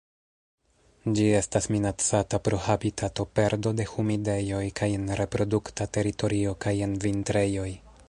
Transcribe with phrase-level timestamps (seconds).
[1.17, 7.73] Ĝi estas minacata pro habitatoperdo de humidejoj kaj en reprodukta teritorio kaj en vintrejoj.